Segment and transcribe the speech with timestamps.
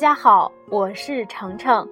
[0.00, 1.86] 大家好，我是程程。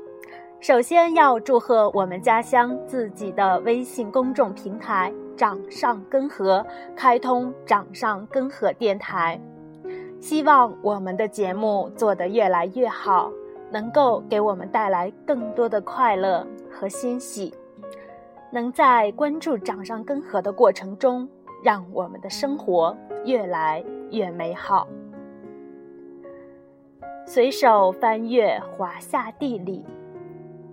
[0.60, 6.64] 首先要祝贺我们家乡自己的微信公众平台“掌上根河”
[6.96, 9.38] 开通“掌上根河”电台，
[10.22, 13.30] 希望我们的节目做得越来越好，
[13.70, 17.52] 能够给我们带来更多的快乐和欣喜，
[18.50, 21.28] 能在关注“掌上根河”的过程中，
[21.62, 24.88] 让我们的生活越来越美好。
[27.30, 29.84] 随手翻阅华夏地理，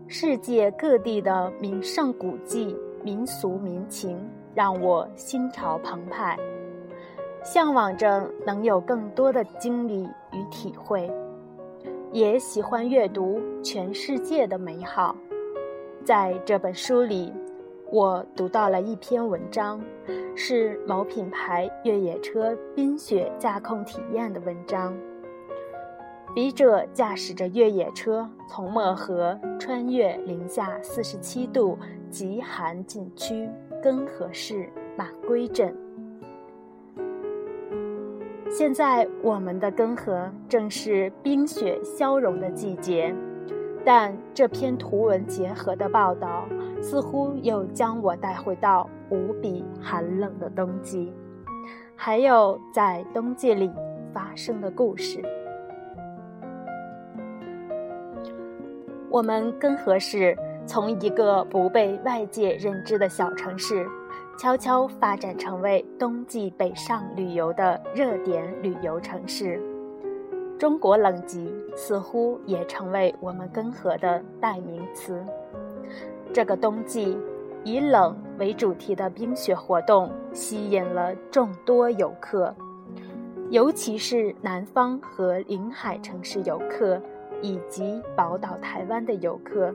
[0.08, 2.74] 世界各地的名胜古迹、
[3.04, 4.18] 民俗民情，
[4.54, 6.40] 让我心潮澎湃，
[7.44, 11.12] 向往着能有更多的经历与体会，
[12.14, 15.14] 也喜欢阅读全世界的美好。
[16.06, 17.34] 在这本书里，
[17.92, 19.82] 我读到了一篇文章，
[20.38, 24.98] 是某品牌越野车冰雪驾控体验的文章。
[26.36, 33.50] 笔者驾驶着越野车，从漠河穿越零下四十七度极寒禁区
[33.82, 35.74] 根河市马归镇。
[38.50, 43.16] 现在我们的根河正是冰雪消融的季节，
[43.86, 46.46] 但这篇图文结合的报道
[46.82, 51.14] 似乎又将我带回到无比寒冷的冬季，
[51.96, 53.72] 还有在冬季里
[54.14, 55.24] 发生的故事。
[59.16, 63.88] 我们根河市从一个不被外界认知的小城市，
[64.38, 69.58] 悄悄发展成为冬季北上旅游的热点旅游城市。
[70.60, 75.24] 中国冷极似乎也成为我们根河的代名词。
[76.34, 77.18] 这个冬季，
[77.64, 82.54] 以冷为主题的冰雪活动吸引了众多游客，
[83.50, 87.02] 尤其是南方和临海城市游客。
[87.46, 89.72] 以及宝岛台湾的游客，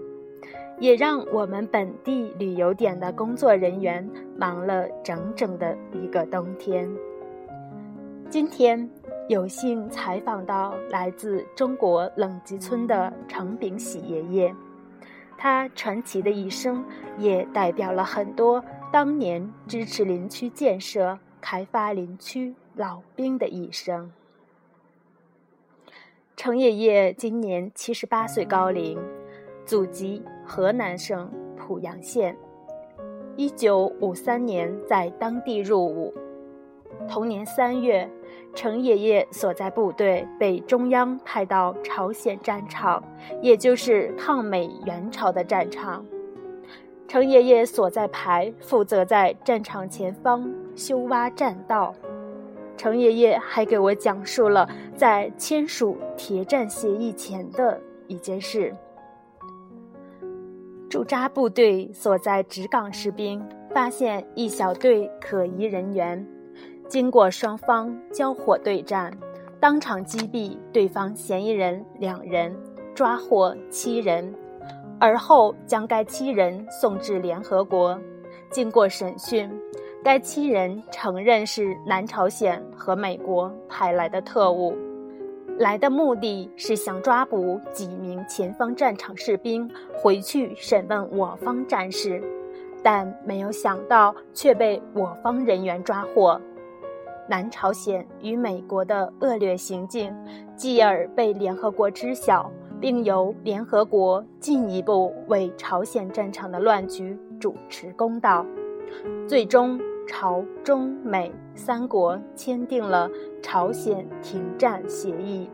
[0.80, 4.04] 也让我们本地旅游点的工作人员
[4.36, 6.90] 忙了整整的一个冬天。
[8.28, 8.90] 今天
[9.28, 14.54] 有幸采访到来自中国冷极村的程炳喜爷爷，
[15.38, 16.84] 他传奇的一生
[17.18, 18.60] 也代表了很多
[18.90, 24.10] 当年支持林区建设、开发林区老兵的一生。
[26.42, 28.98] 程爷爷今年七十八岁高龄，
[29.66, 32.34] 祖籍河南省濮阳县。
[33.36, 36.14] 一九五三年在当地入伍。
[37.06, 38.08] 同年三月，
[38.54, 43.04] 程爷爷所在部队被中央派到朝鲜战场，
[43.42, 46.02] 也就是抗美援朝的战场。
[47.06, 51.94] 程爷爷所在排负责在战场前方修挖栈道。
[52.80, 58.74] 程爷爷还给我讲述了在签署铁战协议前的一件事：
[60.88, 66.26] 驻扎部队所在直岗士兵发现一小队可疑人员，
[66.88, 69.12] 经过双方交火对战，
[69.60, 72.56] 当场击毙对方嫌疑人两人，
[72.94, 74.34] 抓获七人，
[74.98, 78.00] 而后将该七人送至联合国，
[78.50, 79.50] 经过审讯。
[80.02, 84.74] 该七人承认是南朝鲜和美国派来的特务，
[85.58, 92.22] 来的目的是想抓捕几名前方战场士兵，回去审问我方战士，
[92.82, 96.40] 但没有想到却被我方人员抓获。
[97.28, 100.14] 南朝鲜与美国的恶劣行径，
[100.56, 102.50] 继而被联合国知晓，
[102.80, 108.44] 并由联合国进一步为朝鲜战场的乱局主持公道，
[109.28, 109.80] 最终。
[110.12, 113.08] 朝中美三国签订了
[113.40, 115.48] 朝鲜停战协议。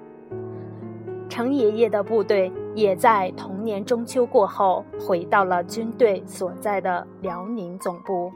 [1.29, 8.33] 程爷爷的部队也在同年中秋过后回到了军队所在的辽宁总部，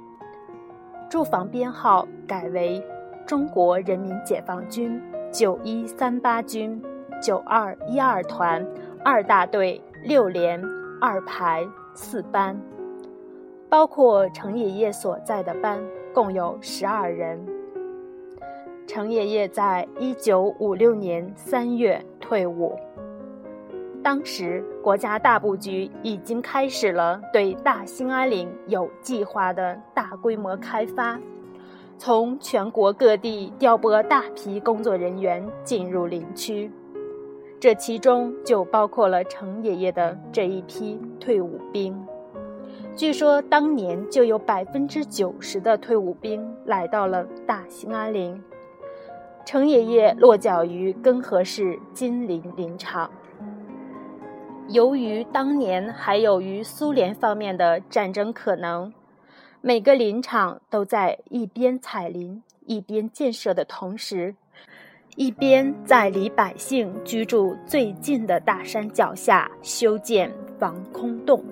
[1.09, 2.85] 驻防编号改为
[3.27, 5.01] 中国人民解放军
[5.33, 6.79] 九一三八军
[7.23, 8.63] 九二一二团
[9.03, 10.63] 二大队六连
[11.01, 12.61] 二排四班，
[13.71, 15.83] 包括程爷爷所在的班。
[16.13, 17.39] 共有十二人。
[18.85, 22.77] 程爷爷在一九五六年三月退伍，
[24.03, 31.17] 当时国家大布局已经开始了对大兴安岭有计划的大规模开发，
[31.97, 36.69] 从全国各地调拨大批工作人员进入林区，
[37.61, 41.97] 这其中就包括了程爷爷的这一批退伍兵。
[42.97, 48.43] 据说当年就有百分之九十的退伍兵来到了大兴安岭。
[49.47, 53.11] 程爷爷落脚于根河市金陵林场，
[54.69, 58.93] 由于当年还有与苏联方面的战争可能，
[59.63, 64.35] 每个林场都在一边采林一边建设的同时，
[65.17, 71.43] 一边在离百姓居住最近的大山脚下修建防空洞，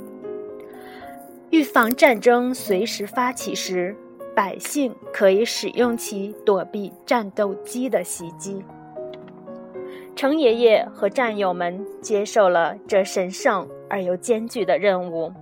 [1.51, 3.97] 预防战争随时发起时，
[4.37, 8.63] 百姓可以使用其躲避战斗机的袭击。
[10.15, 15.33] 程爷爷和战友们接受了这神圣而又艰巨的任务，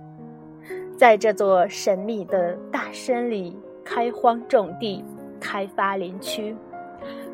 [0.95, 5.03] 在这座神秘的大山里开荒种地、
[5.41, 6.55] 开发林区，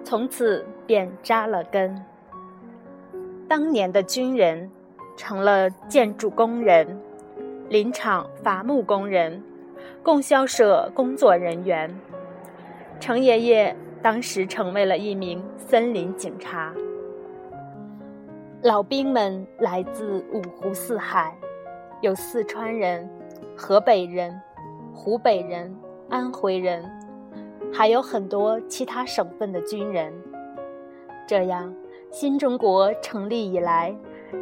[0.04, 1.96] 从此便扎了根。
[3.48, 4.72] 当年的军人
[5.16, 7.00] 成了建筑工人、
[7.70, 9.42] 林场伐木工人、
[10.04, 11.90] 供销社工作人员。
[13.00, 16.74] 程爷爷当时成为了一名森林警察。
[18.62, 21.36] 老兵们来自五湖四海，
[22.02, 23.10] 有四川人、
[23.58, 24.40] 河北人、
[24.94, 25.76] 湖北人、
[26.10, 26.84] 安徽人，
[27.74, 30.14] 还有很多其他省份的军人。
[31.28, 31.74] 这样，
[32.12, 33.94] 新中国成立以来，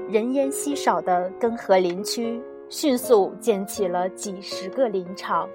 [0.10, 2.42] 人烟稀少的根河林区
[2.72, 5.46] 迅速建起了几十个林场，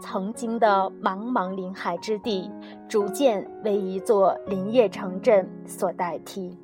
[0.00, 2.48] 曾经的茫茫林海之地，
[2.88, 6.56] 逐渐为一座林业城镇所代替。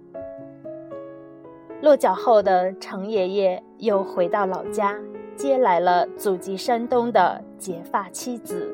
[1.80, 4.96] 落脚后的程爷爷又回到老家，
[5.34, 8.64] 接来了祖籍山东的结发妻子；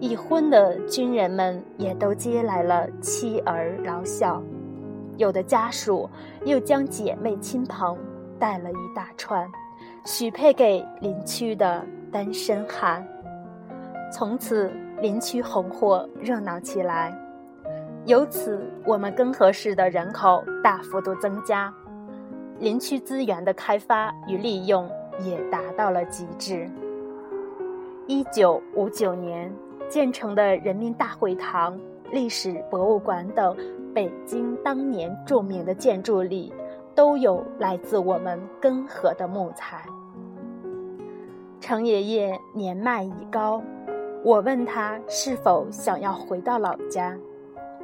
[0.00, 4.42] 已婚的军人们也都接来了妻儿老小，
[5.18, 6.08] 有的家属
[6.46, 7.98] 又将姐妹亲朋
[8.38, 9.46] 带了一大串，
[10.06, 13.04] 许配给林区的单身汉。
[14.12, 14.70] 从此，
[15.00, 17.12] 林区红火热闹起来，
[18.04, 21.74] 由此我们根河市的人口大幅度增加。
[22.60, 24.88] 林区资源的开发与利用
[25.20, 26.70] 也达到了极致。
[28.06, 29.52] 一九五九年
[29.88, 31.76] 建成的人民大会堂、
[32.12, 33.56] 历史博物馆等
[33.92, 36.54] 北京当年著名的建筑里，
[36.94, 39.84] 都有来自我们根河的木材。
[41.66, 43.60] 程爷爷年迈已高，
[44.22, 47.18] 我问他是否想要回到老家，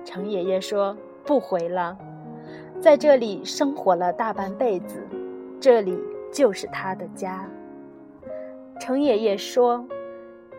[0.04, 0.96] 程爷爷说
[1.26, 1.98] 不回了。
[2.80, 5.04] 在这里生活了大半辈子，
[5.60, 5.98] 这里
[6.32, 7.44] 就是他的家。
[8.78, 9.84] 程爷爷说：“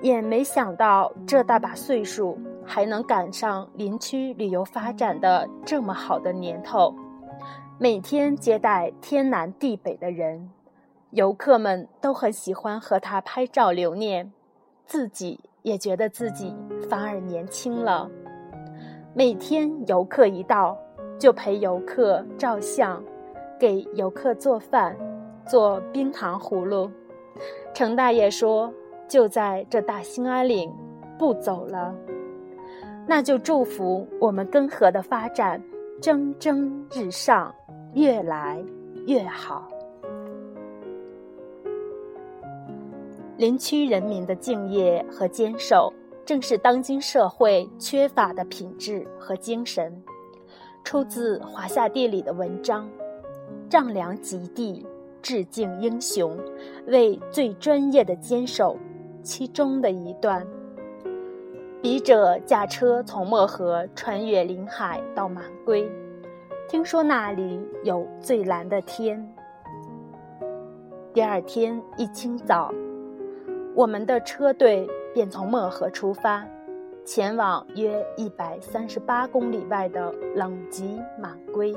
[0.04, 6.94] 也没想到这大把岁数还能赶上林区旅游发展的这么好的年头，
[7.80, 10.50] 每天接待天南地北的人，
[11.14, 14.32] 游客们都很喜欢和他拍照留念，
[14.86, 16.56] 自己也觉得自己
[16.90, 18.10] 反而年轻了。
[19.14, 20.78] 每天游客一到。”
[21.20, 23.02] 就陪游客照相，
[23.58, 24.98] 给游客做饭，
[25.48, 26.90] 做冰糖葫芦。
[27.74, 28.74] 程大爷说
[29.08, 30.70] ：“就在这大兴安岭，
[31.18, 31.96] 不走了。”
[33.08, 35.64] 那就祝福我们根河的发展
[36.02, 37.54] 蒸蒸日上，
[37.94, 38.62] 越来
[39.06, 39.70] 越好。
[43.44, 45.92] 林区人民的敬业和坚守，
[46.24, 50.02] 正是当今社会缺乏的品质和精神。
[50.82, 52.90] 出自《华夏地理》的文章
[53.70, 54.88] ，“丈量极地，
[55.22, 56.40] 致敬英雄”，
[56.88, 58.78] 为最专业的坚守。
[59.22, 60.48] 其中的一段：
[61.82, 65.86] 笔者驾车从漠河穿越林海到满归，
[66.70, 69.22] 听说那里有最蓝的天。
[71.14, 72.74] 第二天一清早，
[73.76, 76.46] 我们的车队便从漠河出发。
[77.06, 81.76] 前往约一百三十八公里外的冷极满归。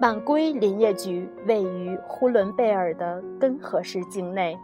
[0.00, 4.58] 满归林业局位于呼伦贝尔的根河市境内，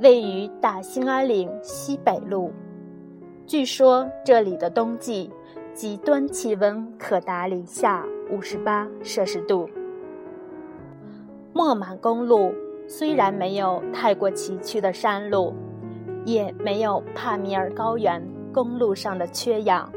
[0.00, 2.50] 位于大兴安岭西北路。
[3.46, 5.30] 据说这里的冬季
[5.72, 9.70] 极端气温可达零下五十八摄氏度。
[11.52, 12.52] 莫满公路
[12.92, 15.54] 虽然没有太过崎岖的山路，
[16.24, 18.20] 也没有帕米尔高原。
[18.52, 19.88] 公路上的缺氧，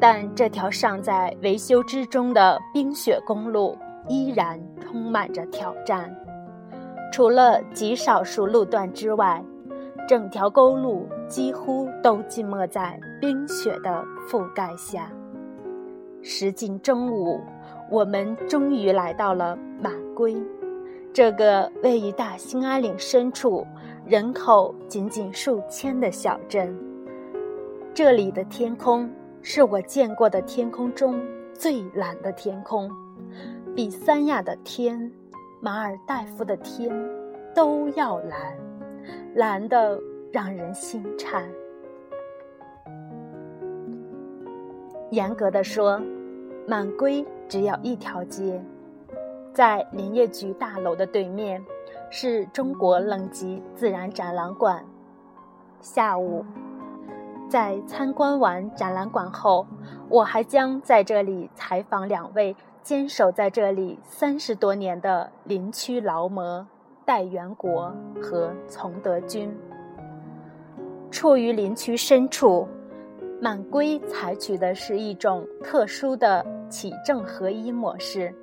[0.00, 3.76] 但这条尚在维修之中的冰雪公路
[4.08, 6.10] 依然充满着挑战。
[7.12, 9.44] 除了极少数路段之外，
[10.08, 15.12] 整条公路几乎都浸没在冰雪的覆盖下。
[16.22, 17.38] 时近中午，
[17.90, 20.34] 我们终于来到了满归，
[21.12, 23.66] 这个位于大兴安岭深处、
[24.06, 26.72] 人口仅仅数千的小镇。
[27.92, 29.10] 这里的天空
[29.42, 31.20] 是我见过的天空中
[31.52, 32.88] 最蓝的天空，
[33.74, 35.10] 比三亚的天
[35.60, 36.88] 马尔代夫的天
[37.52, 38.56] 都要蓝，
[39.34, 39.98] 蓝的
[40.30, 41.44] 让人心颤。
[45.10, 46.00] 严格的说，
[46.68, 48.62] 满归只要一条街，
[49.52, 51.64] 在林业局大楼的对面，
[52.10, 54.84] 是中国冷极自然展览馆。
[55.80, 56.44] 下午，
[57.48, 59.66] 在参观完展览馆后，
[60.08, 66.66] 我还将在这里采访两位坚守在这里三十多年的林区劳模
[67.04, 69.54] 戴元国和丛德军。
[71.10, 72.66] 处于林区深处。
[73.42, 78.34] 满归采取的是一种特殊的起政合一模式，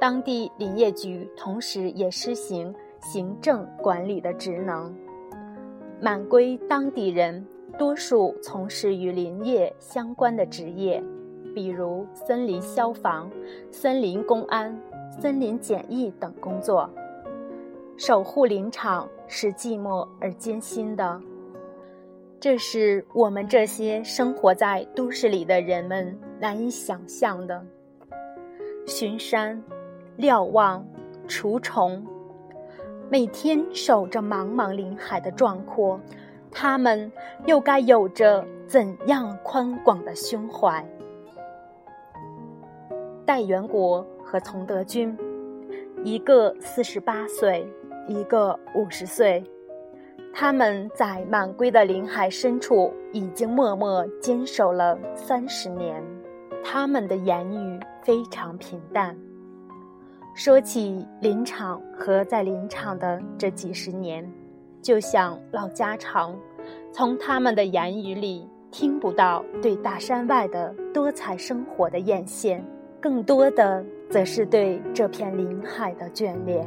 [0.00, 4.94] 当地林业局同时也施行行政管理的职能。
[6.00, 7.46] 满归当地人
[7.78, 11.02] 多数从事与林业相关的职业，
[11.54, 13.30] 比如森林消防、
[13.70, 14.78] 森林公安、
[15.20, 16.90] 森林检疫等工作。
[17.96, 21.20] 守护林场是寂寞而艰辛的。
[22.40, 27.64] 这是我们这些生活在都市里的人们难以想象的。
[28.86, 29.62] 巡山、
[30.16, 30.86] 瞭望、
[31.26, 32.06] 除虫，
[33.08, 35.98] 每天守着茫茫林海的壮阔，
[36.50, 37.10] 他们
[37.46, 40.86] 又该有着怎样宽广的胸怀？
[43.24, 45.16] 戴元国和丛德军，
[46.04, 47.66] 一个四十八岁，
[48.06, 49.42] 一个五十岁。
[50.36, 56.02] 他们在满归的林海深处已经默默坚守了三十年，
[56.64, 59.16] 他们的言语非常平淡。
[60.34, 64.28] 说起林场和在林场的这几十年，
[64.82, 66.34] 就像唠家常，
[66.90, 72.60] 从他们的言语里听不到对大山外的多彩生活的艳羡，
[73.00, 76.66] 更多的则是对这片林海的眷恋。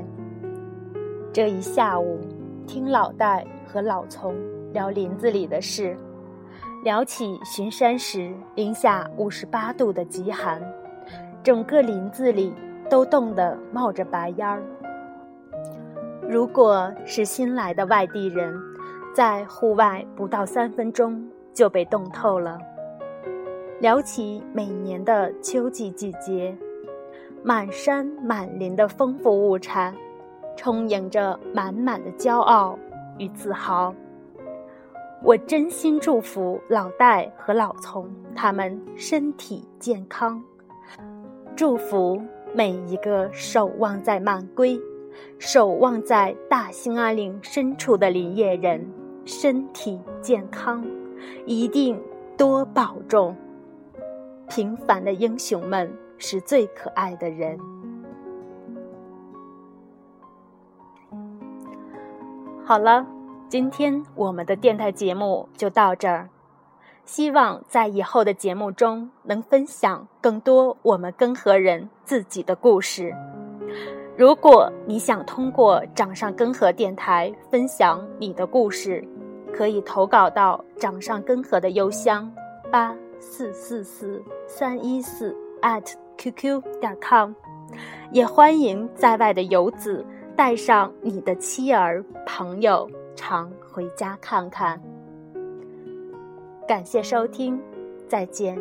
[1.34, 2.20] 这一下午，
[2.66, 3.46] 听老戴。
[3.70, 4.34] 和老丛
[4.72, 5.98] 聊林子里的事，
[6.84, 10.62] 聊起巡山时零下五十八度的极寒，
[11.44, 12.54] 整个林子里
[12.90, 14.62] 都冻得冒着白烟儿。
[16.30, 18.54] 如果是新来的外地人，
[19.14, 22.58] 在户外不到三分钟就被冻透了。
[23.80, 26.56] 聊起每年的秋季季节，
[27.44, 29.94] 满山满林的丰富物产，
[30.56, 32.78] 充盈着满满的骄傲。
[33.20, 33.96] 与自豪，
[35.24, 40.42] 我真心祝福老戴和老丛他们身体健康，
[41.56, 42.22] 祝福
[42.54, 44.80] 每一个守望在满归、
[45.40, 48.88] 守望在大兴安岭深处的林业人
[49.26, 50.86] 身体健康，
[51.46, 52.00] 一定
[52.38, 53.36] 多保重。
[54.48, 57.60] 平凡的英雄们是最可爱的人。
[62.64, 63.06] 好了，
[63.50, 66.28] 今天我们的电台节目就到这儿。
[67.06, 73.16] 希望在以后的节目中能分享更多我们根河人自己的故事。
[74.18, 79.02] 如果你想通过掌上根河电台分享你的故事，
[79.54, 82.30] 可以投稿到掌上根河的邮箱
[82.70, 87.32] 八四四四三一四 at qq 点 com，
[88.12, 90.06] 也欢迎在外的游子。
[90.36, 94.82] 带上你的妻儿朋友，常回家看看。
[96.66, 97.60] 感谢收听，
[98.08, 98.58] 再见。